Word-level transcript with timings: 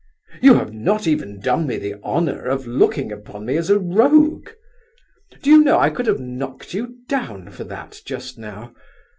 You 0.41 0.55
have 0.55 0.73
not 0.73 1.05
even 1.05 1.39
done 1.39 1.67
me 1.67 1.77
the 1.77 2.01
honour 2.01 2.45
of 2.45 2.65
looking 2.65 3.11
upon 3.11 3.45
me 3.45 3.55
as 3.55 3.69
a 3.69 3.77
rogue. 3.77 4.49
Do 5.43 5.51
you 5.51 5.61
know, 5.63 5.77
I 5.77 5.91
could 5.91 6.07
have 6.07 6.19
knocked 6.19 6.73
you 6.73 6.95
down 7.07 7.51
for 7.51 7.65
that 7.65 8.01
just 8.03 8.35
now! 8.39 8.73